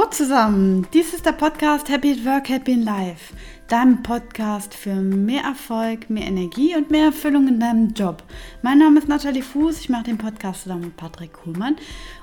[0.00, 3.34] Hallo zusammen, dies ist der Podcast Happy at Work, Happy in Life.
[3.68, 8.22] Dein Podcast für mehr Erfolg, mehr Energie und mehr Erfüllung in deinem Job.
[8.62, 11.76] Mein Name ist Nathalie Fuß, ich mache den Podcast zusammen mit Patrick Kuhlmann.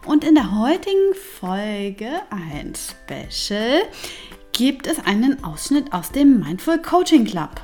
[0.08, 3.84] Und in der heutigen Folge, ein Special,
[4.54, 7.62] gibt es einen Ausschnitt aus dem Mindful Coaching Club.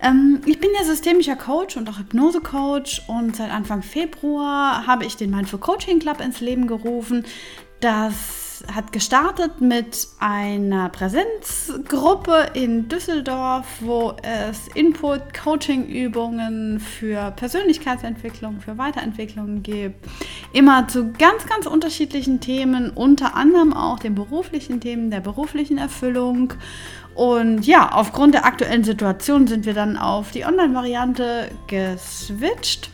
[0.00, 5.16] Ähm, ich bin ja systemischer Coach und auch Hypnose-Coach und seit Anfang Februar habe ich
[5.16, 7.26] den Mindful Coaching Club ins Leben gerufen.
[7.80, 18.78] Das hat gestartet mit einer Präsenzgruppe in Düsseldorf, wo es Input, Coaching-Übungen für Persönlichkeitsentwicklung, für
[18.78, 20.06] Weiterentwicklung gibt.
[20.52, 26.54] Immer zu ganz, ganz unterschiedlichen Themen, unter anderem auch den beruflichen Themen der beruflichen Erfüllung.
[27.14, 32.90] Und ja, aufgrund der aktuellen Situation sind wir dann auf die Online-Variante geswitcht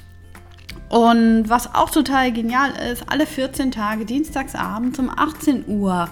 [0.89, 6.09] und was auch total genial ist, alle 14 Tage dienstagsabend um 18 Uhr.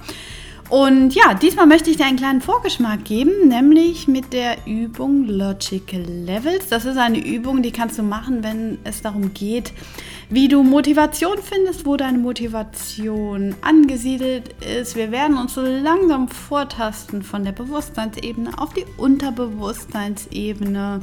[0.70, 6.00] Und ja, diesmal möchte ich dir einen kleinen Vorgeschmack geben, nämlich mit der Übung Logical
[6.00, 6.68] Levels.
[6.68, 9.74] Das ist eine Übung, die kannst du machen, wenn es darum geht,
[10.30, 14.96] wie du Motivation findest, wo deine Motivation angesiedelt ist.
[14.96, 21.02] Wir werden uns so langsam vortasten von der Bewusstseinsebene auf die Unterbewusstseinsebene.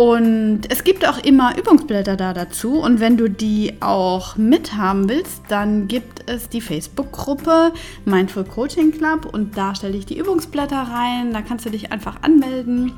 [0.00, 2.80] Und es gibt auch immer Übungsblätter da dazu.
[2.80, 7.74] Und wenn du die auch mithaben willst, dann gibt es die Facebook-Gruppe
[8.06, 9.26] Mindful Coaching Club.
[9.30, 11.34] Und da stelle ich die Übungsblätter rein.
[11.34, 12.94] Da kannst du dich einfach anmelden.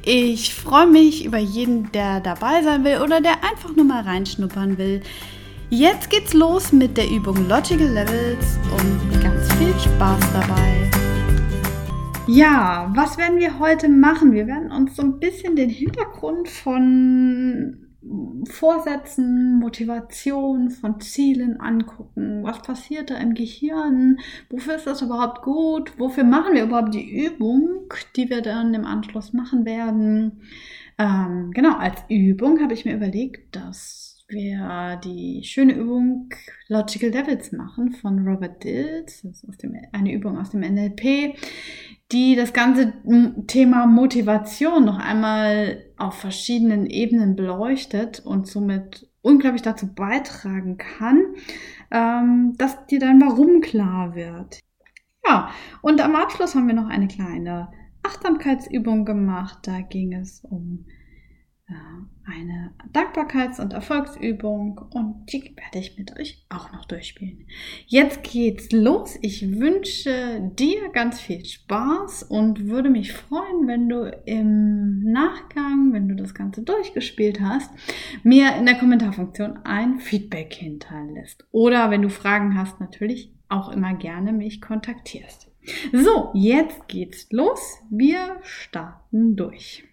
[0.05, 4.77] Ich freue mich über jeden, der dabei sein will oder der einfach nur mal reinschnuppern
[4.77, 5.01] will.
[5.69, 10.89] Jetzt geht's los mit der Übung Logical Levels und ganz viel Spaß dabei.
[12.27, 14.33] Ja, was werden wir heute machen?
[14.33, 17.87] Wir werden uns so ein bisschen den Hintergrund von
[18.49, 22.43] Vorsätzen, Motivation, von Zielen angucken.
[22.43, 24.19] Was passiert da im Gehirn?
[24.49, 25.97] Wofür ist das überhaupt gut?
[25.97, 30.41] Wofür machen wir überhaupt die Übung, die wir dann im Anschluss machen werden?
[30.97, 36.29] Ähm, genau, als Übung habe ich mir überlegt, dass wir die schöne Übung
[36.67, 39.21] Logical Levels machen von Robert Dills.
[39.21, 41.35] Das ist dem, eine Übung aus dem NLP,
[42.11, 42.93] die das ganze
[43.47, 51.35] Thema Motivation noch einmal auf verschiedenen Ebenen beleuchtet und somit unglaublich dazu beitragen kann,
[51.91, 54.59] ähm, dass dir dein Warum klar wird.
[55.25, 55.49] Ja,
[55.81, 57.69] und am Abschluss haben wir noch eine kleine
[58.03, 59.59] Achtsamkeitsübung gemacht.
[59.63, 60.85] Da ging es um
[62.25, 67.45] eine Dankbarkeits- und Erfolgsübung und die werde ich mit euch auch noch durchspielen.
[67.87, 69.17] Jetzt geht's los.
[69.21, 76.07] Ich wünsche dir ganz viel Spaß und würde mich freuen, wenn du im Nachgang, wenn
[76.07, 77.71] du das Ganze durchgespielt hast,
[78.23, 81.45] mir in der Kommentarfunktion ein Feedback hinterlässt.
[81.51, 85.49] Oder wenn du Fragen hast, natürlich auch immer gerne mich kontaktierst.
[85.91, 87.79] So, jetzt geht's los.
[87.89, 89.83] Wir starten durch.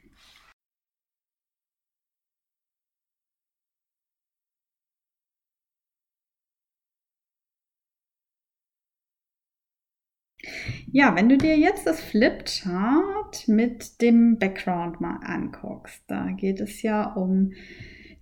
[10.90, 16.82] Ja, wenn du dir jetzt das Flipchart mit dem Background mal anguckst, da geht es
[16.82, 17.52] ja um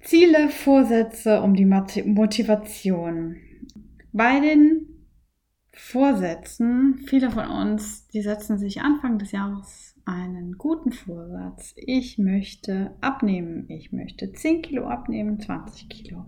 [0.01, 3.37] Ziele, Vorsätze, um die Motivation.
[4.13, 5.07] Bei den
[5.73, 11.75] Vorsätzen, viele von uns, die setzen sich Anfang des Jahres einen guten Vorsatz.
[11.77, 13.67] Ich möchte abnehmen.
[13.69, 16.25] Ich möchte 10 Kilo abnehmen, 20 Kilo.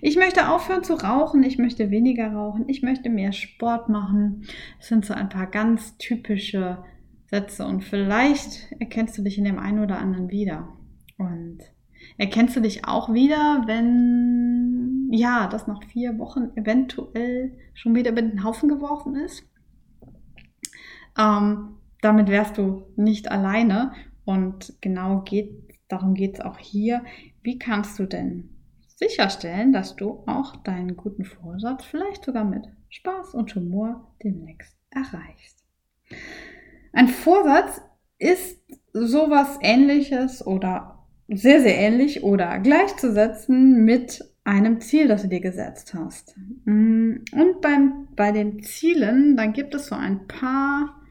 [0.00, 1.42] Ich möchte aufhören zu rauchen.
[1.42, 2.68] Ich möchte weniger rauchen.
[2.68, 4.44] Ich möchte mehr Sport machen.
[4.78, 6.84] Das sind so ein paar ganz typische
[7.26, 10.68] Sätze und vielleicht erkennst du dich in dem einen oder anderen wieder.
[11.16, 11.60] Und
[12.18, 18.22] erkennst du dich auch wieder, wenn ja, das nach vier Wochen eventuell schon wieder über
[18.22, 19.44] den Haufen geworfen ist?
[21.18, 23.92] Ähm, damit wärst du nicht alleine.
[24.24, 25.50] Und genau geht,
[25.88, 27.02] darum geht es auch hier.
[27.42, 28.50] Wie kannst du denn
[28.96, 35.64] sicherstellen, dass du auch deinen guten Vorsatz vielleicht sogar mit Spaß und Humor demnächst erreichst?
[36.92, 37.80] Ein Vorsatz
[38.18, 38.60] ist
[38.92, 45.94] sowas ähnliches oder sehr, sehr ähnlich oder gleichzusetzen mit einem Ziel, das du dir gesetzt
[45.94, 46.36] hast.
[46.66, 51.01] Und beim, bei den Zielen, dann gibt es so ein paar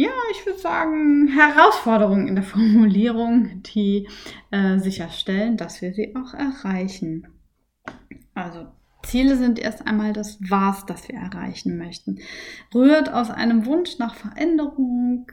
[0.00, 4.08] ja, ich würde sagen, Herausforderungen in der Formulierung, die
[4.50, 7.28] äh, sicherstellen, dass wir sie auch erreichen.
[8.34, 8.66] Also
[9.02, 12.20] Ziele sind erst einmal das Was, das wir erreichen möchten.
[12.74, 15.26] Rührt aus einem Wunsch nach Veränderung,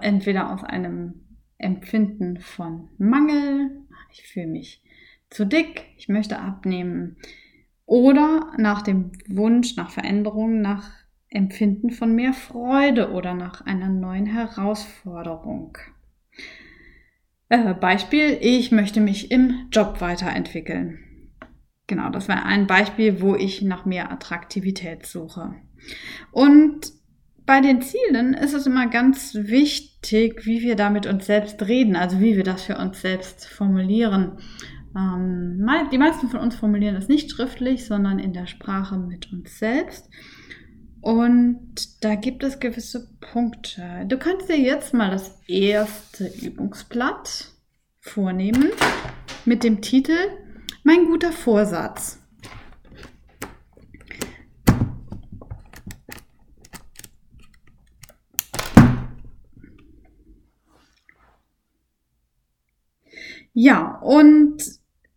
[0.00, 1.26] entweder aus einem
[1.58, 4.82] Empfinden von Mangel, ich fühle mich
[5.30, 7.16] zu dick, ich möchte abnehmen,
[7.86, 11.03] oder nach dem Wunsch nach Veränderung, nach
[11.34, 15.76] Empfinden von mehr Freude oder nach einer neuen Herausforderung.
[17.48, 20.98] Äh, Beispiel, ich möchte mich im Job weiterentwickeln.
[21.86, 25.54] Genau, das wäre ein Beispiel, wo ich nach mehr Attraktivität suche.
[26.32, 26.92] Und
[27.44, 31.94] bei den Zielen ist es immer ganz wichtig, wie wir da mit uns selbst reden,
[31.94, 34.38] also wie wir das für uns selbst formulieren.
[34.96, 39.58] Ähm, die meisten von uns formulieren es nicht schriftlich, sondern in der Sprache mit uns
[39.58, 40.08] selbst.
[41.04, 44.06] Und da gibt es gewisse Punkte.
[44.08, 47.52] Du kannst dir jetzt mal das erste Übungsblatt
[48.00, 48.70] vornehmen
[49.44, 50.16] mit dem Titel
[50.82, 52.20] Mein guter Vorsatz.
[63.52, 64.56] Ja, und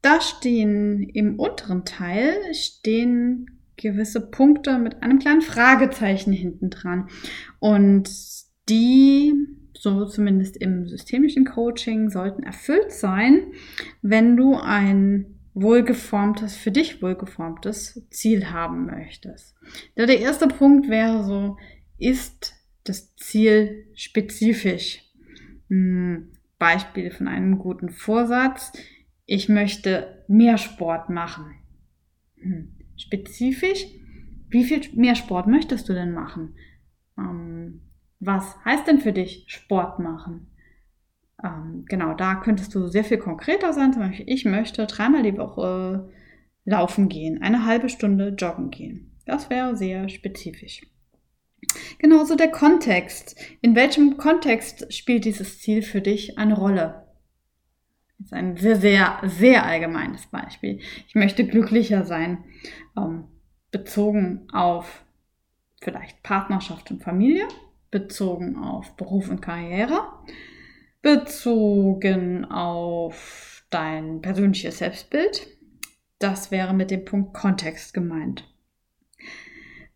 [0.02, 7.08] da stehen im unteren Teil stehen gewisse Punkte mit einem kleinen Fragezeichen hinten dran.
[7.60, 8.10] Und
[8.68, 9.34] die,
[9.74, 13.54] so zumindest im systemischen Coaching, sollten erfüllt sein,
[14.02, 19.56] wenn du ein wohlgeformtes, für dich wohlgeformtes Ziel haben möchtest.
[19.96, 21.58] Der erste Punkt wäre so,
[21.98, 22.54] ist
[22.84, 25.04] das Ziel spezifisch?
[25.70, 28.72] Hm, Beispiel von einem guten Vorsatz.
[29.26, 31.56] Ich möchte mehr Sport machen.
[32.36, 33.86] Hm spezifisch,
[34.50, 36.56] wie viel mehr Sport möchtest du denn machen?
[37.18, 37.82] Ähm,
[38.20, 40.48] was heißt denn für dich Sport machen?
[41.44, 43.94] Ähm, genau, da könntest du sehr viel konkreter sein.
[43.94, 46.10] Zum Beispiel, ich möchte dreimal die Woche
[46.66, 49.20] laufen gehen, eine halbe Stunde joggen gehen.
[49.26, 50.82] Das wäre sehr spezifisch.
[52.00, 53.36] Genauso der Kontext.
[53.62, 57.07] In welchem Kontext spielt dieses Ziel für dich eine Rolle?
[58.28, 60.82] Ist ein sehr, sehr, sehr allgemeines Beispiel.
[61.08, 62.44] Ich möchte glücklicher sein,
[62.98, 63.24] ähm,
[63.72, 65.06] bezogen auf
[65.82, 67.48] vielleicht Partnerschaft und Familie,
[67.90, 70.02] bezogen auf Beruf und Karriere,
[71.02, 75.48] bezogen auf dein persönliches Selbstbild.
[76.20, 78.44] Das wäre mit dem Punkt Kontext gemeint.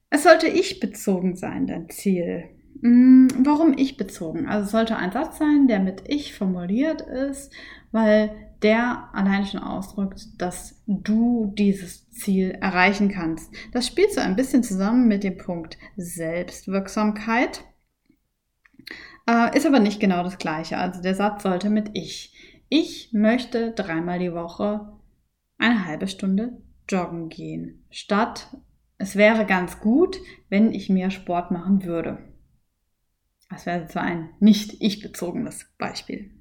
[0.09, 2.45] Es sollte ich bezogen sein, dein Ziel.
[2.81, 4.47] Hm, warum ich bezogen?
[4.47, 7.51] Also es sollte ein Satz sein, der mit ich formuliert ist,
[7.91, 8.31] weil
[8.62, 13.51] der allein schon ausdrückt, dass du dieses Ziel erreichen kannst.
[13.71, 17.63] Das spielt so ein bisschen zusammen mit dem Punkt Selbstwirksamkeit,
[19.27, 20.77] äh, ist aber nicht genau das gleiche.
[20.77, 22.33] Also der Satz sollte mit ich.
[22.69, 24.94] Ich möchte dreimal die Woche
[25.57, 28.47] eine halbe Stunde joggen gehen, statt
[29.01, 30.19] es wäre ganz gut,
[30.50, 32.19] wenn ich mehr Sport machen würde.
[33.51, 36.31] Das wäre so ein nicht ich bezogenes Beispiel.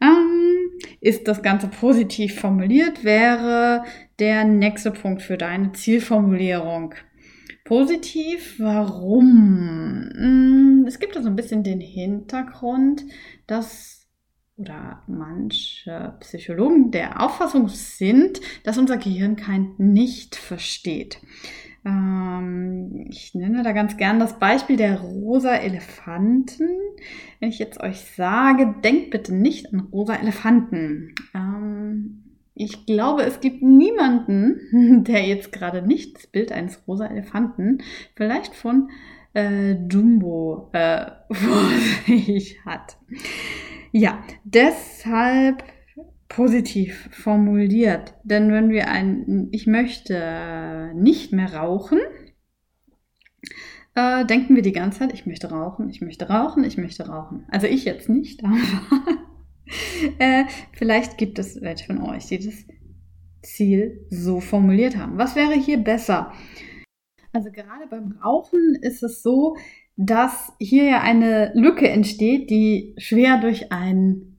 [0.00, 0.70] Ähm,
[1.00, 3.84] ist das Ganze positiv formuliert, wäre
[4.18, 6.94] der nächste Punkt für deine Zielformulierung.
[7.64, 10.10] Positiv, warum?
[10.14, 13.04] Hm, es gibt da so ein bisschen den Hintergrund,
[13.46, 14.00] dass
[14.56, 21.18] oder manche Psychologen der Auffassung sind, dass unser Gehirn kein Nicht versteht.
[21.84, 26.68] Ähm, ich nenne da ganz gern das Beispiel der rosa Elefanten.
[27.38, 31.14] Wenn ich jetzt euch sage, denkt bitte nicht an rosa Elefanten.
[31.34, 37.78] Ähm, ich glaube, es gibt niemanden, der jetzt gerade nicht das Bild eines rosa Elefanten,
[38.14, 38.90] vielleicht von
[39.32, 41.68] äh, Dumbo äh, vor
[42.06, 42.98] sich hat.
[43.92, 45.64] Ja, deshalb
[46.30, 48.14] positiv formuliert.
[48.22, 51.98] Denn wenn wir ein Ich möchte nicht mehr rauchen,
[53.96, 57.44] äh, denken wir die ganze Zeit, ich möchte rauchen, ich möchte rauchen, ich möchte rauchen.
[57.50, 58.56] Also ich jetzt nicht, aber
[60.18, 62.64] äh, vielleicht gibt es welche von euch, die das
[63.42, 65.18] Ziel so formuliert haben.
[65.18, 66.32] Was wäre hier besser?
[67.32, 69.56] Also gerade beim Rauchen ist es so,
[69.96, 74.36] dass hier ja eine Lücke entsteht, die schwer durch ein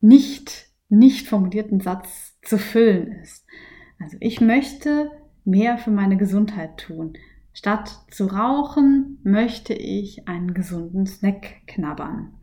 [0.00, 0.63] nicht
[0.98, 3.46] nicht formulierten Satz zu füllen ist.
[4.00, 5.10] Also ich möchte
[5.44, 7.14] mehr für meine Gesundheit tun.
[7.52, 12.34] Statt zu rauchen, möchte ich einen gesunden Snack knabbern.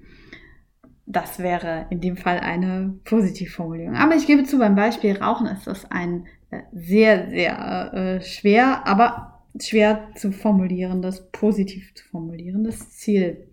[1.05, 3.95] Das wäre in dem Fall eine Positivformulierung.
[3.95, 8.87] Aber ich gebe zu, beim Beispiel Rauchen ist das ein äh, sehr, sehr äh, schwer,
[8.87, 13.47] aber schwer zu formulierendes, positiv zu formulierendes Ziel.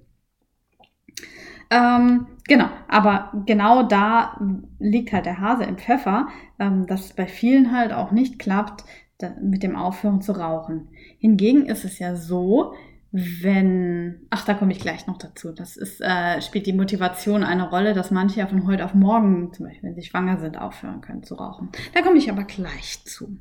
[1.71, 4.41] Ähm, genau, aber genau da
[4.79, 8.85] liegt halt der Hase im Pfeffer, ähm, dass es bei vielen halt auch nicht klappt,
[9.41, 10.89] mit dem Aufhören zu rauchen.
[11.19, 12.75] Hingegen ist es ja so,
[13.11, 15.53] wenn, ach, da komme ich gleich noch dazu.
[15.53, 19.53] Das ist, äh, spielt die Motivation eine Rolle, dass manche ja von heute auf morgen,
[19.53, 21.71] zum Beispiel wenn sie schwanger sind, aufhören können zu rauchen.
[21.95, 23.39] Da komme ich aber gleich zu.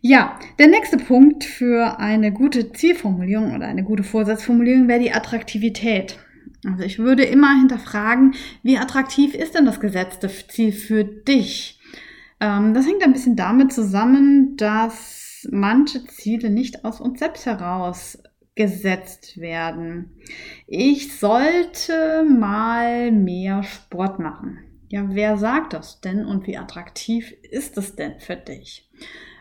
[0.00, 6.18] Ja, der nächste Punkt für eine gute Zielformulierung oder eine gute Vorsatzformulierung wäre die Attraktivität.
[6.64, 11.80] Also ich würde immer hinterfragen, wie attraktiv ist denn das gesetzte Ziel für dich?
[12.40, 18.18] Ähm, das hängt ein bisschen damit zusammen, dass manche Ziele nicht aus uns selbst heraus
[18.54, 20.18] gesetzt werden.
[20.66, 24.58] Ich sollte mal mehr Sport machen.
[24.88, 28.90] Ja, wer sagt das denn und wie attraktiv ist es denn für dich?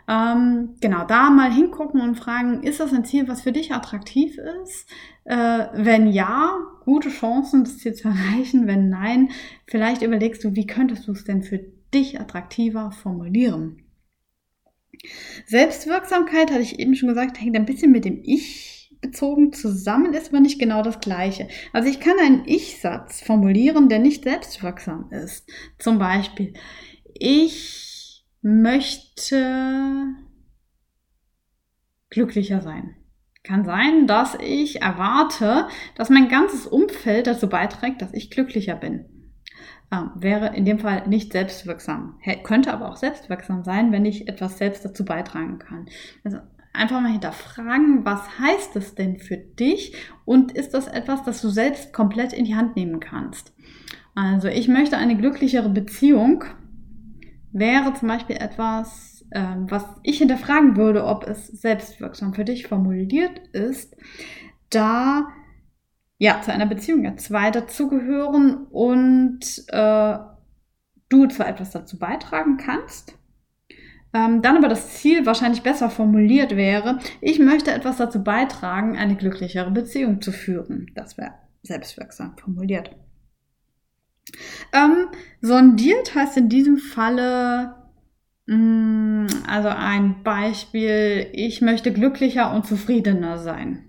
[0.08, 4.38] Ähm, genau, da mal hingucken und fragen, ist das ein Ziel, was für dich attraktiv
[4.64, 4.88] ist?
[5.26, 8.66] Äh, wenn ja, gute Chancen, das Ziel zu erreichen.
[8.66, 9.30] Wenn nein,
[9.68, 11.60] vielleicht überlegst du, wie könntest du es denn für
[11.94, 13.84] dich attraktiver formulieren?
[15.46, 20.30] Selbstwirksamkeit, hatte ich eben schon gesagt, hängt ein bisschen mit dem Ich bezogen zusammen, ist
[20.30, 21.48] aber nicht genau das gleiche.
[21.72, 25.48] Also ich kann einen Ich-Satz formulieren, der nicht selbstwirksam ist.
[25.78, 26.54] Zum Beispiel,
[27.14, 27.87] ich
[28.48, 30.16] möchte
[32.10, 32.96] glücklicher sein.
[33.44, 39.06] Kann sein, dass ich erwarte, dass mein ganzes Umfeld dazu beiträgt, dass ich glücklicher bin.
[39.92, 42.20] Ähm, wäre in dem Fall nicht selbstwirksam.
[42.44, 45.88] Könnte aber auch selbstwirksam sein, wenn ich etwas selbst dazu beitragen kann.
[46.24, 46.38] Also
[46.74, 49.94] einfach mal hinterfragen, was heißt es denn für dich
[50.26, 53.54] und ist das etwas, das du selbst komplett in die Hand nehmen kannst.
[54.16, 56.44] Also ich möchte eine glücklichere Beziehung,
[57.52, 63.40] wäre zum Beispiel etwas, ähm, was ich hinterfragen würde, ob es selbstwirksam für dich formuliert
[63.54, 63.96] ist,
[64.70, 65.28] da
[66.18, 69.40] ja zu einer Beziehung ja zwei dazugehören und
[69.70, 70.18] äh,
[71.10, 73.18] du zwar etwas dazu beitragen kannst,
[74.14, 79.16] ähm, dann aber das Ziel wahrscheinlich besser formuliert wäre, ich möchte etwas dazu beitragen, eine
[79.16, 80.92] glücklichere Beziehung zu führen.
[80.96, 82.96] Das wäre selbstwirksam formuliert.
[84.74, 85.08] Ähm,
[85.42, 87.76] sondiert heißt in diesem Falle,
[88.46, 93.84] mh, mm, also ein Beispiel, ich möchte glücklicher und zufriedener sein.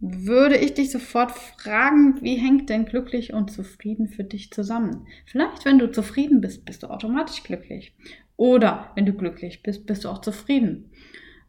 [0.00, 5.08] Würde ich dich sofort fragen, wie hängt denn glücklich und zufrieden für dich zusammen?
[5.26, 7.96] Vielleicht, wenn du zufrieden bist, bist du automatisch glücklich.
[8.36, 10.92] Oder wenn du glücklich bist, bist du auch zufrieden.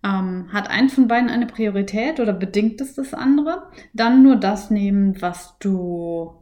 [0.04, 3.70] Ähm, hat eins von beiden eine Priorität oder bedingt es das andere?
[3.94, 6.34] Dann nur das nehmen, was du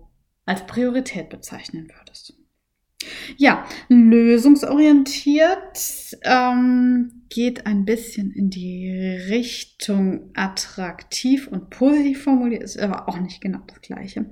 [0.48, 2.34] als Priorität bezeichnen würdest.
[3.38, 8.90] Ja, lösungsorientiert ähm, geht ein bisschen in die
[9.30, 14.26] Richtung attraktiv und positiv formuliert, ist aber auch nicht genau das gleiche.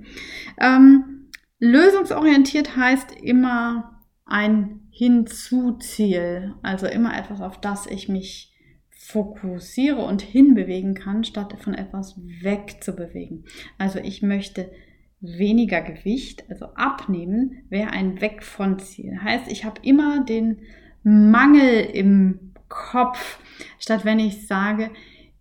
[0.58, 1.28] Ähm,
[1.60, 8.52] lösungsorientiert heißt immer ein Hinzuziel, also immer etwas, auf das ich mich
[8.90, 13.44] fokussiere und hinbewegen kann, statt von etwas wegzubewegen.
[13.78, 14.72] Also ich möchte
[15.20, 19.20] weniger Gewicht, also abnehmen, wäre ein Weg von Ziel.
[19.22, 20.60] Heißt, ich habe immer den
[21.02, 23.38] Mangel im Kopf,
[23.78, 24.90] statt wenn ich sage,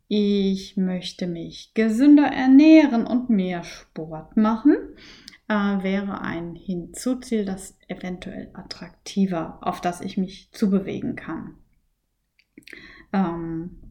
[0.08, 4.76] ich möchte mich gesünder ernähren und mehr Sport machen,
[5.48, 11.56] äh, wäre ein Hinzuziel, das eventuell attraktiver, auf das ich mich zubewegen kann.
[13.12, 13.82] Ähm,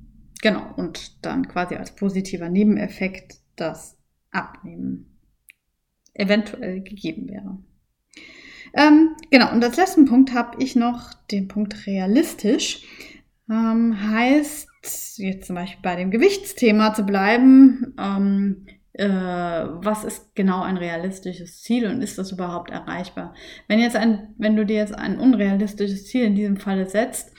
[0.40, 3.98] genau, und dann quasi als positiver Nebeneffekt das
[4.30, 5.13] Abnehmen
[6.14, 7.58] eventuell gegeben wäre.
[8.74, 12.82] Ähm, genau, und als letzten Punkt habe ich noch den Punkt realistisch.
[13.48, 14.68] Ähm, heißt,
[15.18, 21.62] jetzt zum Beispiel bei dem Gewichtsthema zu bleiben, ähm, äh, was ist genau ein realistisches
[21.62, 23.34] Ziel und ist das überhaupt erreichbar?
[23.68, 27.32] Wenn jetzt ein, wenn du dir jetzt ein unrealistisches Ziel in diesem Falle setzt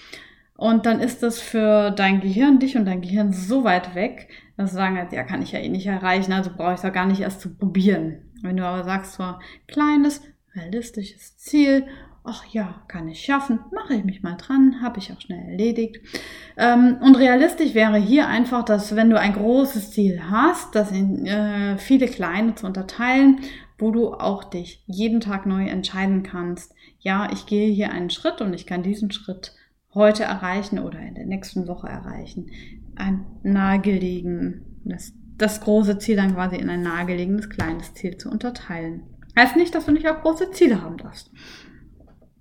[0.58, 4.72] und dann ist das für dein Gehirn, dich und dein Gehirn so weit weg, dass
[4.72, 7.06] sie sagen, ja, kann ich ja eh nicht erreichen, also brauche ich es ja gar
[7.06, 8.25] nicht erst zu probieren.
[8.46, 9.24] Wenn du aber sagst, so
[9.68, 10.22] kleines,
[10.56, 11.86] realistisches Ziel
[12.26, 15.98] ach ja, kann ich schaffen, mache ich mich mal dran, habe ich auch schnell erledigt.
[16.58, 21.26] Ähm, und realistisch wäre hier einfach, dass wenn du ein großes Ziel hast, das in
[21.26, 23.42] äh, viele kleine zu unterteilen,
[23.78, 28.42] wo du auch dich jeden Tag neu entscheiden kannst, ja, ich gehe hier einen Schritt
[28.42, 29.54] und ich kann diesen Schritt
[29.94, 32.50] heute erreichen oder in der nächsten Woche erreichen.
[32.96, 34.80] Ein nahegelegen,
[35.38, 39.04] das, große Ziel dann quasi in ein nahegelegenes kleines Ziel zu unterteilen.
[39.38, 41.32] Heißt nicht, dass du nicht auch große Ziele haben darfst.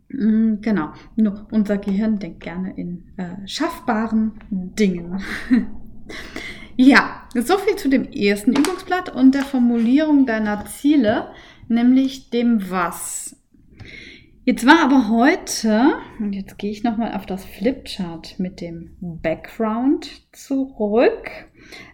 [0.09, 5.21] Mm, genau, nur unser Gehirn denkt gerne in äh, schaffbaren Dingen.
[6.77, 11.29] ja, so viel zu dem ersten Übungsblatt und der Formulierung deiner Ziele.
[11.69, 13.37] nämlich dem Was.
[14.45, 20.11] Jetzt war aber heute, und jetzt gehe ich nochmal auf das Flipchart mit dem Background
[20.33, 21.31] zurück.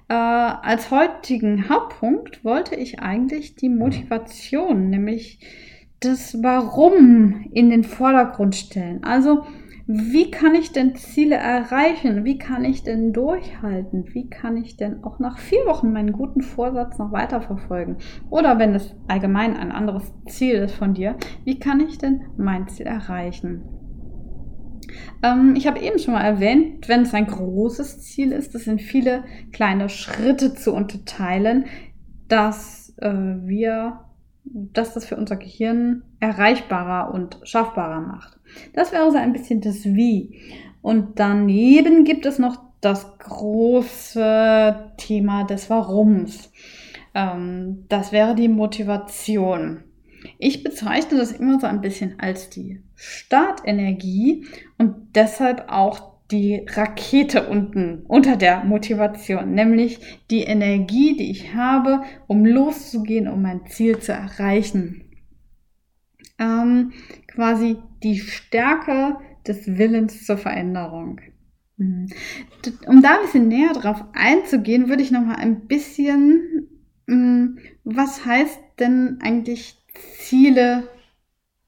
[0.08, 5.38] Äh, als heutigen Hauptpunkt wollte ich eigentlich die Motivation, nämlich
[6.00, 9.04] das Warum in den Vordergrund stellen.
[9.04, 9.44] Also,
[9.92, 12.24] wie kann ich denn Ziele erreichen?
[12.24, 14.04] Wie kann ich denn durchhalten?
[14.14, 17.96] Wie kann ich denn auch nach vier Wochen meinen guten Vorsatz noch weiterverfolgen?
[18.30, 22.68] Oder wenn es allgemein ein anderes Ziel ist von dir, wie kann ich denn mein
[22.68, 23.79] Ziel erreichen?
[25.22, 28.80] Ähm, ich habe eben schon mal erwähnt, wenn es ein großes Ziel ist, das sind
[28.80, 31.66] viele kleine Schritte zu unterteilen,
[32.28, 34.00] dass äh, wir
[34.44, 38.38] dass das für unser Gehirn erreichbarer und schaffbarer macht.
[38.72, 40.40] Das wäre so ein bisschen das Wie.
[40.82, 46.50] Und daneben gibt es noch das große Thema des Warums.
[47.14, 49.84] Ähm, das wäre die Motivation.
[50.38, 54.46] Ich bezeichne das immer so ein bisschen als die Startenergie
[54.78, 59.98] und deshalb auch die Rakete unten unter der Motivation, nämlich
[60.30, 65.04] die Energie, die ich habe, um loszugehen, um mein Ziel zu erreichen.
[66.38, 66.92] Ähm,
[67.26, 71.20] quasi die Stärke des Willens zur Veränderung.
[71.76, 72.08] Mhm.
[72.86, 76.68] Um da ein bisschen näher drauf einzugehen, würde ich noch mal ein bisschen,
[77.06, 79.79] mm, was heißt denn eigentlich
[80.18, 80.88] Ziele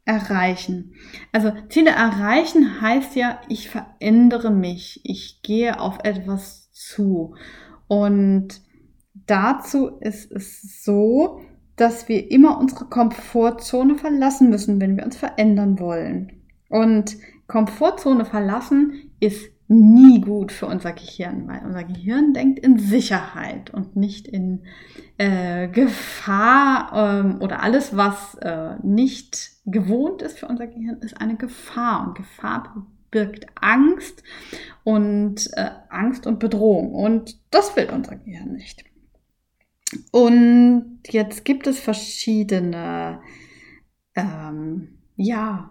[0.04, 0.94] erreichen.
[1.30, 7.34] Also Ziele erreichen heißt ja, ich verändere mich, ich gehe auf etwas zu.
[7.86, 8.60] Und
[9.26, 11.40] dazu ist es so,
[11.76, 16.42] dass wir immer unsere Komfortzone verlassen müssen, wenn wir uns verändern wollen.
[16.68, 23.72] Und Komfortzone verlassen ist nie gut für unser Gehirn, weil unser Gehirn denkt in Sicherheit
[23.72, 24.64] und nicht in
[25.18, 31.36] äh, Gefahr ähm, oder alles, was äh, nicht gewohnt ist für unser Gehirn, ist eine
[31.36, 32.06] Gefahr.
[32.06, 34.22] Und Gefahr birgt Angst
[34.84, 36.92] und äh, Angst und Bedrohung.
[36.92, 38.84] Und das will unser Gehirn nicht.
[40.10, 43.20] Und jetzt gibt es verschiedene,
[44.14, 45.70] ähm, ja,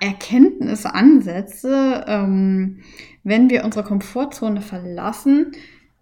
[0.00, 2.04] Erkenntnisansätze.
[2.06, 2.82] Ähm,
[3.24, 5.52] wenn wir unsere Komfortzone verlassen,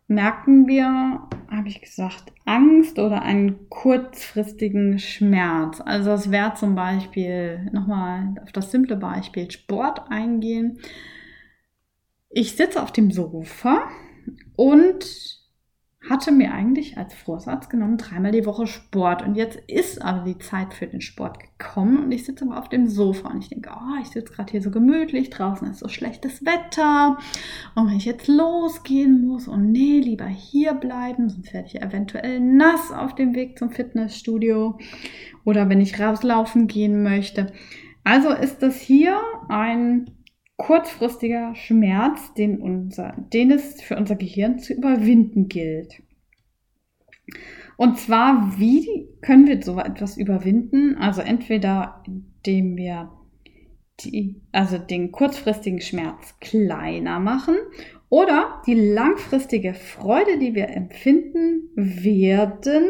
[0.09, 5.81] merken wir, habe ich gesagt, Angst oder einen kurzfristigen Schmerz.
[5.81, 10.79] Also es wäre zum Beispiel, nochmal auf das simple Beispiel Sport eingehen.
[12.31, 13.89] Ich sitze auf dem Sofa
[14.55, 15.36] und
[16.09, 19.23] hatte mir eigentlich als Vorsatz genommen, dreimal die Woche Sport.
[19.23, 22.69] Und jetzt ist aber die Zeit für den Sport gekommen und ich sitze aber auf
[22.69, 25.89] dem Sofa und ich denke, oh, ich sitze gerade hier so gemütlich, draußen ist so
[25.89, 27.19] schlechtes Wetter.
[27.75, 32.41] Und wenn ich jetzt losgehen muss und nee, lieber hier bleiben, sonst werde ich eventuell
[32.41, 34.79] nass auf dem Weg zum Fitnessstudio
[35.45, 37.53] oder wenn ich rauslaufen gehen möchte.
[38.05, 40.16] Also ist das hier ein
[40.57, 46.03] kurzfristiger Schmerz, den, unser, den es für unser Gehirn zu überwinden gilt.
[47.77, 50.97] Und zwar, wie können wir so etwas überwinden?
[50.97, 53.13] Also entweder indem wir
[54.01, 57.57] die, also den kurzfristigen Schmerz kleiner machen
[58.09, 62.85] oder die langfristige Freude, die wir empfinden werden,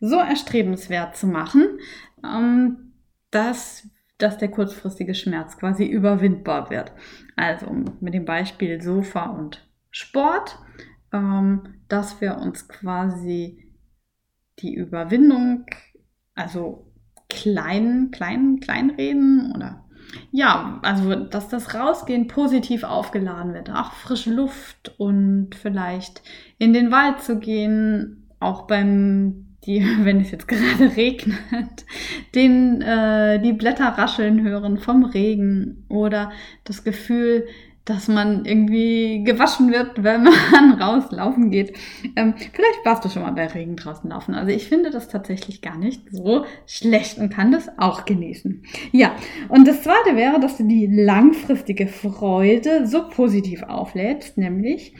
[0.00, 1.78] so erstrebenswert zu machen,
[2.24, 2.92] ähm,
[3.30, 3.88] dass
[4.22, 6.92] dass der kurzfristige Schmerz quasi überwindbar wird.
[7.36, 7.66] Also
[8.00, 10.58] mit dem Beispiel Sofa und Sport,
[11.12, 13.68] ähm, dass wir uns quasi
[14.60, 15.66] die Überwindung,
[16.34, 16.92] also
[17.28, 19.84] klein, klein, kleinreden oder
[20.30, 23.70] ja, also dass das Rausgehen positiv aufgeladen wird.
[23.70, 26.22] Auch frische Luft und vielleicht
[26.58, 31.84] in den Wald zu gehen, auch beim die, wenn es jetzt gerade regnet,
[32.34, 36.32] den, äh, die Blätter rascheln hören vom Regen oder
[36.64, 37.46] das Gefühl,
[37.84, 41.76] dass man irgendwie gewaschen wird, wenn man rauslaufen geht.
[42.16, 44.34] Ähm, vielleicht warst du schon mal bei Regen draußen laufen.
[44.34, 48.62] Also ich finde das tatsächlich gar nicht so schlecht und kann das auch genießen.
[48.92, 49.16] Ja,
[49.48, 54.94] und das zweite wäre, dass du die langfristige Freude so positiv auflädst, nämlich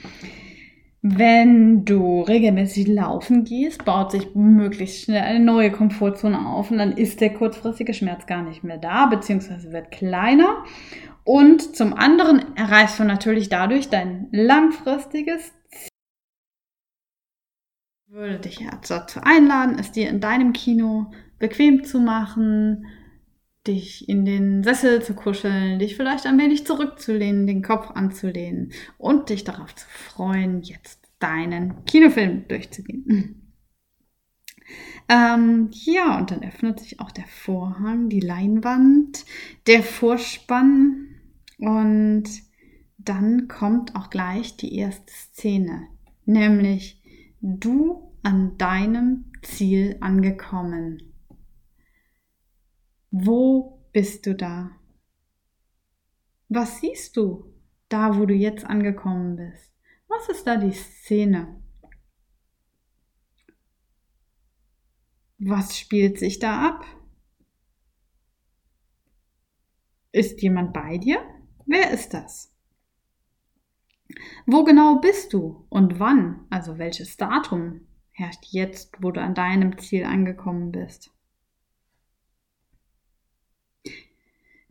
[1.05, 6.93] wenn du regelmäßig laufen gehst, baut sich möglichst schnell eine neue Komfortzone auf und dann
[6.93, 10.63] ist der kurzfristige Schmerz gar nicht mehr da, beziehungsweise wird kleiner.
[11.25, 15.89] Und zum anderen erreichst du natürlich dadurch dein langfristiges Ziel.
[18.07, 22.85] Ich würde dich dazu einladen, es dir in deinem Kino bequem zu machen,
[23.67, 29.29] dich in den Sessel zu kuscheln, dich vielleicht ein wenig zurückzulehnen, den Kopf anzulehnen und
[29.29, 33.39] dich darauf zu freuen, jetzt deinen Kinofilm durchzugehen.
[35.09, 39.25] Ähm, ja, und dann öffnet sich auch der Vorhang, die Leinwand,
[39.67, 41.07] der Vorspann
[41.57, 42.23] und
[42.97, 45.87] dann kommt auch gleich die erste Szene,
[46.25, 47.01] nämlich
[47.41, 51.12] du an deinem Ziel angekommen.
[53.15, 54.71] Wo bist du da?
[56.49, 57.53] Was siehst du
[57.87, 59.71] da, wo du jetzt angekommen bist?
[60.07, 61.61] Was ist da die Szene?
[65.37, 66.85] Was spielt sich da ab?
[70.11, 71.23] Ist jemand bei dir?
[71.67, 72.51] Wer ist das?
[74.47, 79.77] Wo genau bist du und wann, also welches Datum herrscht jetzt, wo du an deinem
[79.77, 81.13] Ziel angekommen bist?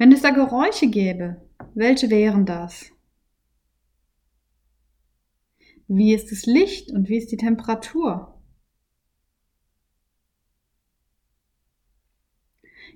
[0.02, 1.40] Wenn es da Geräusche gäbe,
[1.74, 2.90] welche wären das?
[5.86, 8.42] Wie ist das Licht und wie ist die Temperatur?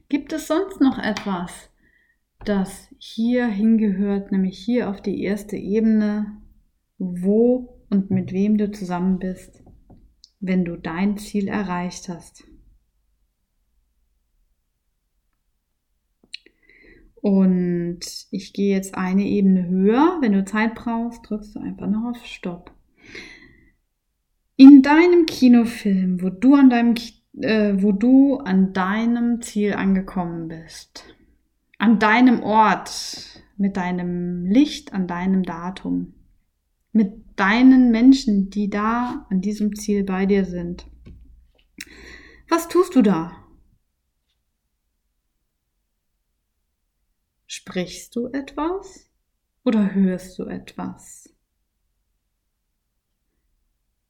[0.09, 1.71] Gibt es sonst noch etwas,
[2.45, 6.42] das hier hingehört, nämlich hier auf die erste Ebene,
[6.99, 9.62] wo und mit wem du zusammen bist,
[10.40, 12.42] wenn du dein Ziel erreicht hast?
[17.26, 17.98] Und
[18.30, 20.18] ich gehe jetzt eine Ebene höher.
[20.20, 22.70] Wenn du Zeit brauchst, drückst du einfach noch auf Stopp.
[24.54, 26.94] In deinem Kinofilm, wo du an deinem
[27.40, 31.16] äh, wo du an deinem Ziel angekommen bist.
[31.78, 36.14] An deinem Ort, mit deinem Licht, an deinem Datum.
[36.92, 40.86] Mit deinen Menschen, die da an diesem Ziel bei dir sind.
[42.48, 43.32] Was tust du da?
[47.57, 49.11] Sprichst du etwas
[49.64, 51.35] oder hörst du etwas?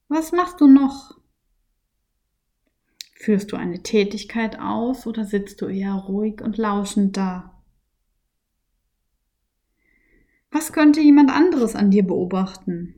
[0.08, 1.16] Was machst du noch?
[3.14, 7.62] Führst du eine Tätigkeit aus oder sitzt du eher ruhig und lauschend da?
[10.50, 12.96] Was könnte jemand anderes an dir beobachten?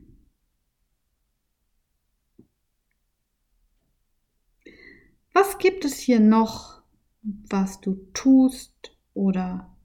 [5.31, 6.81] Was gibt es hier noch,
[7.21, 9.75] was du tust oder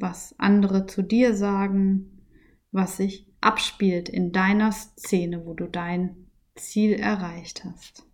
[0.00, 2.22] was andere zu dir sagen,
[2.72, 8.06] was sich abspielt in deiner Szene, wo du dein Ziel erreicht hast?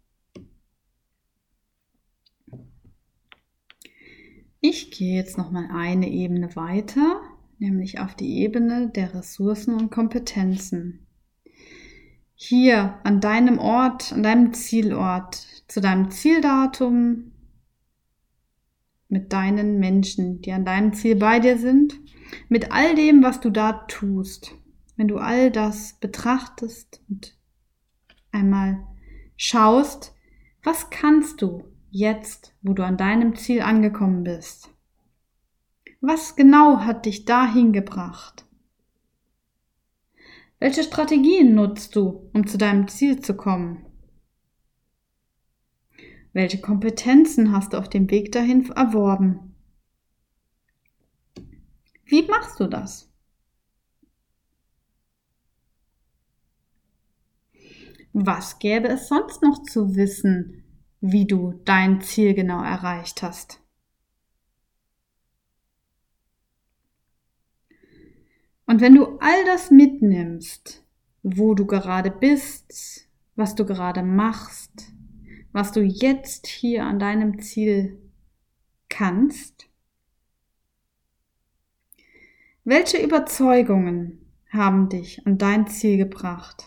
[4.61, 7.21] Ich gehe jetzt noch mal eine Ebene weiter,
[7.59, 11.07] nämlich auf die Ebene der Ressourcen und Kompetenzen.
[12.35, 15.37] Hier an deinem Ort, an deinem Zielort,
[15.69, 17.33] zu deinem Zieldatum,
[19.09, 21.99] mit deinen Menschen, die an deinem Ziel bei dir sind,
[22.49, 24.55] mit all dem, was du da tust.
[24.97, 27.37] Wenn du all das betrachtest und
[28.33, 28.87] einmal
[29.37, 30.15] schaust,
[30.63, 34.71] was kannst du jetzt, wo du an deinem Ziel angekommen bist?
[36.01, 38.47] Was genau hat dich dahin gebracht?
[40.59, 43.86] Welche Strategien nutzt du, um zu deinem Ziel zu kommen?
[46.37, 49.55] Welche Kompetenzen hast du auf dem Weg dahin erworben?
[52.05, 53.11] Wie machst du das?
[58.13, 60.63] Was gäbe es sonst noch zu wissen,
[61.01, 63.63] wie du dein Ziel genau erreicht hast.
[68.67, 70.85] Und wenn du all das mitnimmst,
[71.23, 74.93] wo du gerade bist, was du gerade machst,
[75.57, 77.99] was du jetzt hier an deinem Ziel
[78.91, 79.71] kannst,
[82.63, 86.67] welche Überzeugungen haben dich an dein Ziel gebracht?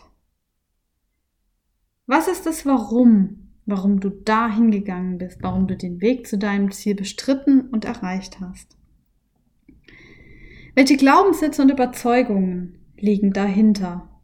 [2.06, 6.72] Was ist das Warum, warum du da hingegangen bist, warum du den Weg zu deinem
[6.72, 8.76] Ziel bestritten und erreicht hast.
[10.74, 14.20] Welche Glaubenssätze und Überzeugungen liegen dahinter,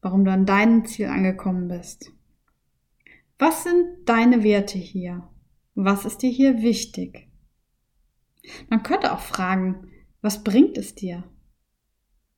[0.00, 2.10] warum du an deinem Ziel angekommen bist?
[3.40, 5.26] Was sind deine Werte hier?
[5.74, 7.30] Was ist dir hier wichtig?
[8.68, 11.24] Man könnte auch fragen, was bringt es dir?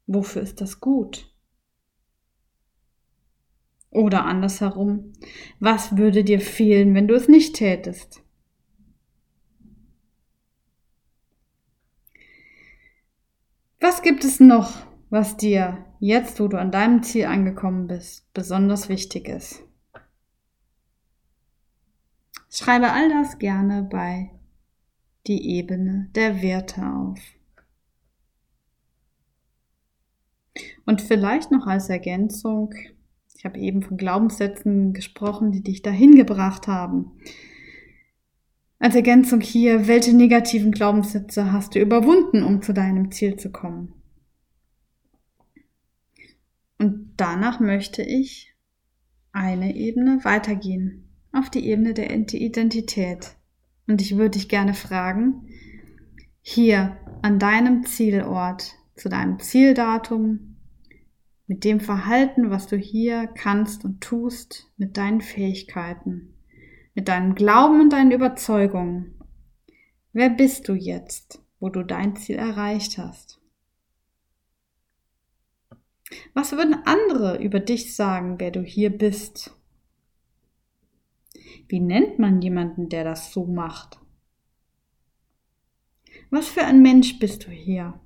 [0.07, 1.29] Wofür ist das gut?
[3.91, 5.13] Oder andersherum,
[5.59, 8.23] was würde dir fehlen, wenn du es nicht tätest?
[13.81, 18.89] Was gibt es noch, was dir jetzt, wo du an deinem Ziel angekommen bist, besonders
[18.89, 19.65] wichtig ist?
[22.55, 24.31] Schreibe all das gerne bei
[25.27, 27.19] die Ebene der Werte auf.
[30.85, 32.75] Und vielleicht noch als Ergänzung,
[33.35, 37.13] Ich habe eben von Glaubenssätzen gesprochen, die dich dahin gebracht haben.
[38.79, 43.95] Als Ergänzung hier, welche negativen Glaubenssätze hast du überwunden, um zu deinem Ziel zu kommen?
[46.79, 48.55] Und danach möchte ich
[49.33, 53.37] eine Ebene weitergehen, auf die Ebene der Identität.
[53.87, 55.49] Und ich würde dich gerne fragen,
[56.41, 60.57] hier an deinem Zielort, zu deinem Zieldatum,
[61.47, 66.35] mit dem Verhalten, was du hier kannst und tust, mit deinen Fähigkeiten,
[66.95, 69.19] mit deinem Glauben und deinen Überzeugungen.
[70.13, 73.41] Wer bist du jetzt, wo du dein Ziel erreicht hast?
[76.35, 79.57] Was würden andere über dich sagen, wer du hier bist?
[81.73, 83.99] Wie nennt man jemanden, der das so macht?
[86.29, 87.99] Was für ein Mensch bist du hier?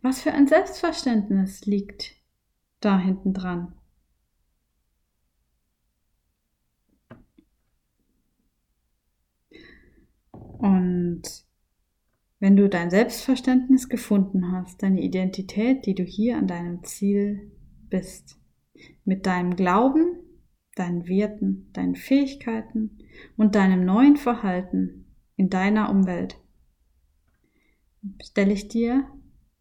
[0.00, 2.14] Was für ein Selbstverständnis liegt
[2.80, 3.74] da hinten dran?
[10.30, 11.22] Und
[12.38, 17.52] wenn du dein Selbstverständnis gefunden hast, deine Identität, die du hier an deinem Ziel
[17.90, 18.40] bist,
[19.04, 20.22] mit deinem Glauben,
[20.78, 22.98] deinen Werten, deinen Fähigkeiten
[23.36, 26.40] und deinem neuen Verhalten in deiner Umwelt,
[28.22, 29.10] stelle ich dir,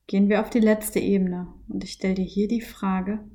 [0.07, 3.27] gehen wir auf die letzte Ebene und ich stelle dir hier die Frage,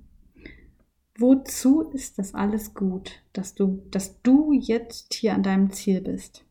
[1.19, 6.45] wozu ist das alles gut, dass du, dass du jetzt hier an deinem Ziel bist?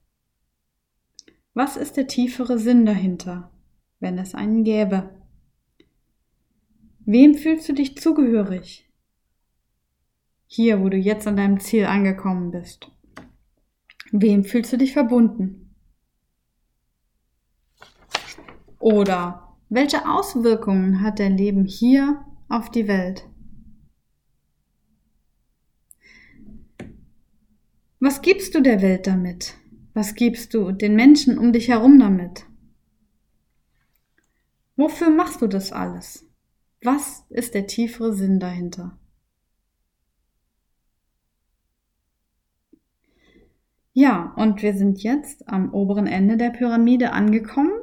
[1.53, 3.51] Was ist der tiefere Sinn dahinter,
[3.99, 5.21] wenn es einen gäbe?
[6.99, 8.90] Wem fühlst du dich zugehörig?
[10.53, 12.91] Hier, wo du jetzt an deinem Ziel angekommen bist.
[14.11, 15.73] Wem fühlst du dich verbunden?
[18.77, 23.29] Oder welche Auswirkungen hat dein Leben hier auf die Welt?
[28.01, 29.53] Was gibst du der Welt damit?
[29.93, 32.45] Was gibst du den Menschen um dich herum damit?
[34.75, 36.25] Wofür machst du das alles?
[36.83, 38.97] Was ist der tiefere Sinn dahinter?
[43.93, 47.73] Ja, und wir sind jetzt am oberen Ende der Pyramide angekommen.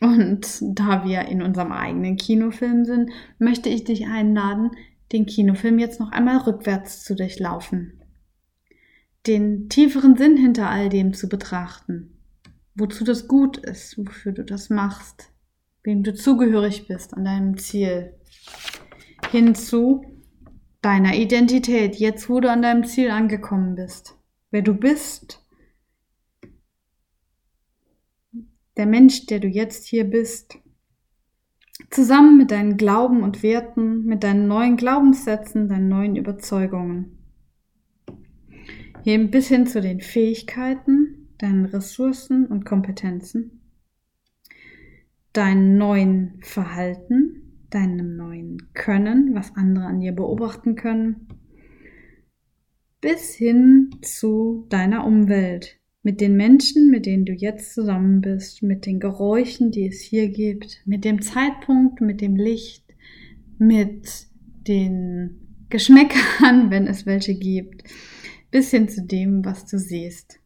[0.00, 4.70] Und da wir in unserem eigenen Kinofilm sind, möchte ich dich einladen,
[5.12, 7.98] den Kinofilm jetzt noch einmal rückwärts zu durchlaufen
[9.28, 12.18] den tieferen Sinn hinter all dem zu betrachten.
[12.74, 15.30] Wozu das gut ist, wofür du das machst,
[15.82, 18.14] wem du zugehörig bist an deinem Ziel.
[19.30, 20.04] Hinzu
[20.80, 24.16] deiner Identität, jetzt wo du an deinem Ziel angekommen bist.
[24.50, 25.44] Wer du bist.
[28.78, 30.58] Der Mensch, der du jetzt hier bist.
[31.90, 37.18] Zusammen mit deinen Glauben und Werten, mit deinen neuen Glaubenssätzen, deinen neuen Überzeugungen
[39.04, 43.62] bis hin zu den Fähigkeiten, deinen Ressourcen und Kompetenzen,
[45.32, 51.28] deinem neuen Verhalten, deinem neuen Können, was andere an dir beobachten können,
[53.00, 55.77] bis hin zu deiner Umwelt,
[56.08, 60.30] mit den Menschen, mit denen du jetzt zusammen bist, mit den Geräuschen, die es hier
[60.30, 62.82] gibt, mit dem Zeitpunkt, mit dem Licht,
[63.58, 64.08] mit
[64.66, 67.82] den Geschmäckern, wenn es welche gibt
[68.50, 70.40] bis hin zu dem, was du siehst.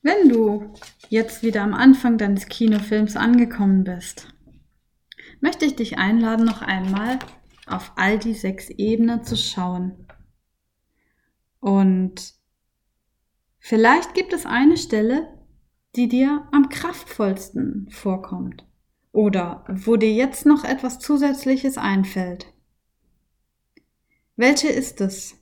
[0.00, 0.72] Wenn du
[1.10, 4.28] jetzt wieder am Anfang deines Kinofilms angekommen bist,
[5.42, 7.18] möchte ich dich einladen, noch einmal
[7.66, 10.06] auf all die sechs Ebenen zu schauen.
[11.60, 12.34] Und
[13.58, 15.38] vielleicht gibt es eine Stelle,
[15.96, 18.66] die dir am kraftvollsten vorkommt
[19.12, 22.52] oder wo dir jetzt noch etwas Zusätzliches einfällt.
[24.36, 25.36] Welche ist es?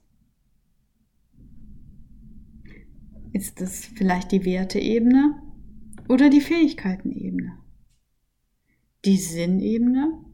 [3.32, 5.40] Ist es vielleicht die Werteebene
[6.08, 7.58] oder die Fähigkeitenebene?
[9.04, 10.24] Die Sinnebene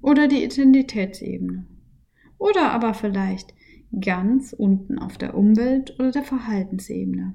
[0.00, 1.68] oder die Identitätsebene?
[2.38, 3.54] Oder aber vielleicht
[4.00, 7.34] ganz unten auf der Umwelt- oder der Verhaltensebene?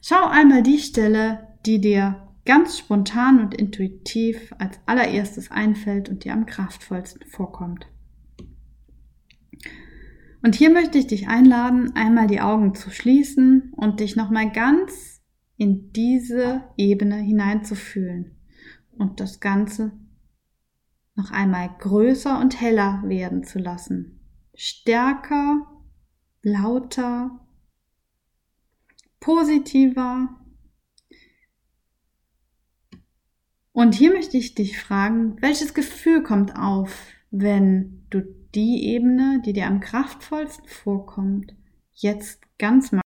[0.00, 6.32] Schau einmal die Stelle, die dir ganz spontan und intuitiv als allererstes einfällt und dir
[6.32, 7.86] am kraftvollsten vorkommt.
[10.42, 15.22] Und hier möchte ich dich einladen, einmal die Augen zu schließen und dich nochmal ganz
[15.56, 18.36] in diese Ebene hineinzufühlen
[18.90, 19.92] und das Ganze
[21.14, 24.21] noch einmal größer und heller werden zu lassen.
[24.54, 25.66] Stärker,
[26.42, 27.40] lauter,
[29.20, 30.42] positiver,
[33.72, 38.20] Und hier möchte ich dich fragen, welches Gefühl kommt auf, wenn du
[38.54, 41.54] die Ebene, die dir am kraftvollsten vorkommt,
[41.94, 43.00] jetzt ganz mal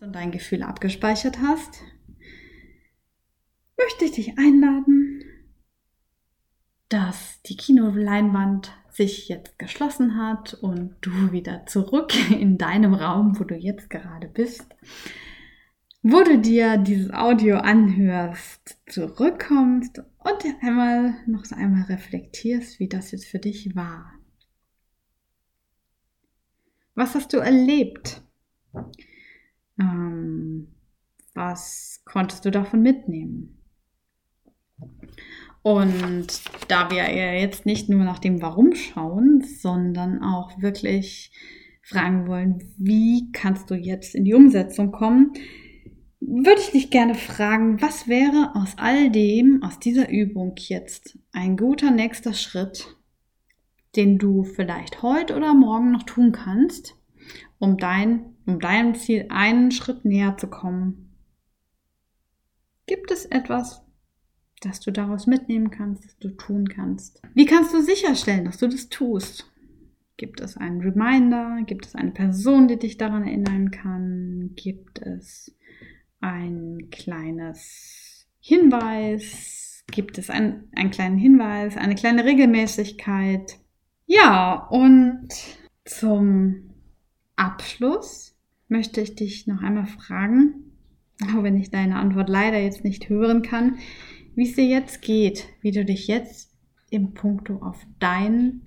[0.00, 1.82] und dein Gefühl abgespeichert hast,
[3.76, 5.22] möchte ich dich einladen,
[6.88, 13.44] dass die Kinoleinwand sich jetzt geschlossen hat und du wieder zurück in deinem Raum, wo
[13.44, 14.66] du jetzt gerade bist,
[16.02, 23.10] wo du dir dieses Audio anhörst, zurückkommst und einmal noch so einmal reflektierst, wie das
[23.10, 24.12] jetzt für dich war.
[26.94, 28.22] Was hast du erlebt?
[29.80, 30.68] Ähm,
[31.34, 33.58] was konntest du davon mitnehmen?
[35.64, 41.32] Und da wir ja jetzt nicht nur nach dem Warum schauen, sondern auch wirklich
[41.80, 45.32] fragen wollen, wie kannst du jetzt in die Umsetzung kommen,
[46.20, 51.56] würde ich dich gerne fragen, was wäre aus all dem, aus dieser Übung jetzt ein
[51.56, 52.98] guter nächster Schritt,
[53.96, 56.94] den du vielleicht heute oder morgen noch tun kannst,
[57.58, 61.14] um dein, um deinem Ziel einen Schritt näher zu kommen?
[62.84, 63.83] Gibt es etwas,
[64.64, 67.20] das du daraus mitnehmen kannst, das du tun kannst?
[67.34, 69.50] Wie kannst du sicherstellen, dass du das tust?
[70.16, 71.58] Gibt es einen Reminder?
[71.66, 74.52] Gibt es eine Person, die dich daran erinnern kann?
[74.54, 75.56] Gibt es
[76.20, 79.84] ein kleines Hinweis?
[79.90, 83.58] Gibt es ein, einen kleinen Hinweis, eine kleine Regelmäßigkeit?
[84.06, 85.28] Ja, und
[85.84, 86.70] zum
[87.36, 88.36] Abschluss
[88.68, 90.72] möchte ich dich noch einmal fragen,
[91.22, 93.78] auch wenn ich deine Antwort leider jetzt nicht hören kann,
[94.34, 96.52] wie es dir jetzt geht, wie du dich jetzt
[96.90, 98.62] im Punkto auf dein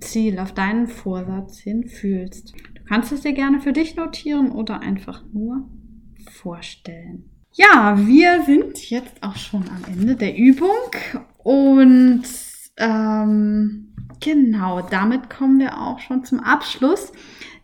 [0.00, 2.54] Ziel, auf deinen Vorsatz hin fühlst.
[2.74, 5.68] Du kannst es dir gerne für dich notieren oder einfach nur
[6.30, 7.30] vorstellen.
[7.52, 10.68] Ja, wir sind jetzt auch schon am Ende der Übung
[11.38, 12.22] und
[12.76, 17.12] ähm, genau, damit kommen wir auch schon zum Abschluss,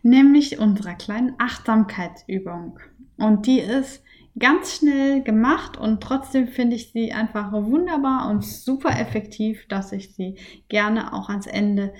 [0.03, 2.79] nämlich unserer kleinen Achtsamkeitsübung.
[3.17, 4.03] Und die ist
[4.37, 10.13] ganz schnell gemacht und trotzdem finde ich sie einfach wunderbar und super effektiv, dass ich
[10.13, 11.93] sie gerne auch ans Ende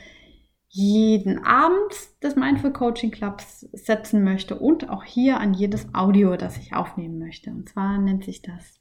[0.68, 6.58] jeden Abend des Mindful Coaching Clubs setzen möchte und auch hier an jedes Audio, das
[6.58, 7.50] ich aufnehmen möchte.
[7.52, 8.78] Und zwar nennt sich das,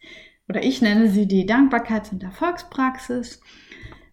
[0.49, 3.41] oder ich nenne sie die Dankbarkeits- und Erfolgspraxis.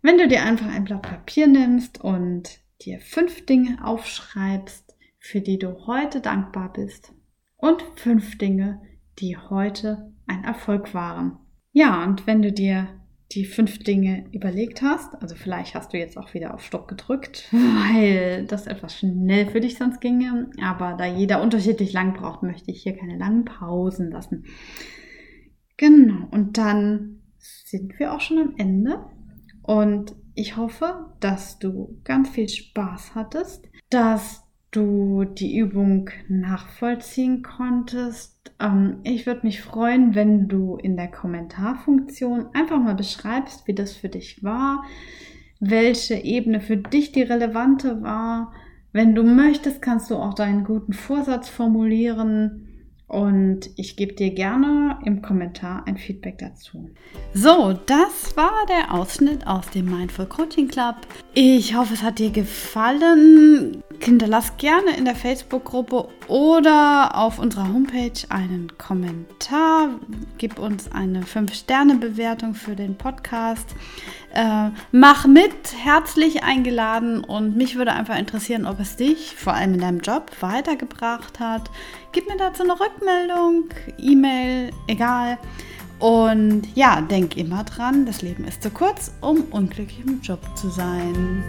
[0.04, 5.58] Wenn du dir einfach ein Blatt Papier nimmst und dir fünf Dinge aufschreibst, für die
[5.58, 7.14] du heute dankbar bist
[7.58, 8.82] und fünf Dinge,
[9.20, 11.38] die heute ein Erfolg waren.
[11.72, 12.88] Ja, und wenn du dir
[13.32, 17.48] die fünf Dinge überlegt hast, also vielleicht hast du jetzt auch wieder auf Stopp gedrückt,
[17.52, 22.72] weil das etwas schnell für dich sonst ginge, aber da jeder unterschiedlich lang braucht, möchte
[22.72, 24.46] ich hier keine langen Pausen lassen.
[25.78, 29.06] Genau, und dann sind wir auch schon am Ende
[29.64, 34.41] und ich hoffe, dass du ganz viel Spaß hattest, dass
[34.72, 38.54] du die Übung nachvollziehen konntest.
[38.60, 43.94] Ähm, ich würde mich freuen, wenn du in der Kommentarfunktion einfach mal beschreibst, wie das
[43.94, 44.84] für dich war,
[45.60, 48.54] welche Ebene für dich die relevante war.
[48.94, 52.71] Wenn du möchtest, kannst du auch deinen guten Vorsatz formulieren
[53.12, 56.90] und ich gebe dir gerne im Kommentar ein Feedback dazu.
[57.34, 60.96] So, das war der Ausschnitt aus dem Mindful Coaching Club.
[61.34, 63.84] Ich hoffe, es hat dir gefallen.
[64.00, 69.90] Hinterlass gerne in der Facebook-Gruppe oder auf unserer Homepage einen Kommentar.
[70.38, 73.76] Gib uns eine 5-Sterne-Bewertung für den Podcast.
[74.34, 79.74] Äh, mach mit, herzlich eingeladen und mich würde einfach interessieren, ob es dich vor allem
[79.74, 81.70] in deinem Job weitergebracht hat.
[82.14, 83.66] Gib mir dazu eine Rückmeldung,
[83.98, 85.38] E-Mail, egal.
[86.00, 90.70] Und ja, denk immer dran, das Leben ist zu kurz, um unglücklich im Job zu
[90.70, 91.44] sein.